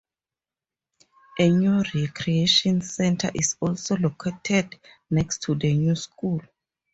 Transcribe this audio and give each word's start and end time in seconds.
A 1.37 1.47
new 1.51 1.83
recreation 1.93 2.81
center 2.81 3.29
is 3.35 3.55
also 3.59 3.95
located 3.97 4.79
next 5.11 5.43
to 5.43 5.53
the 5.53 5.71
new 5.77 5.93
school. 5.93 6.41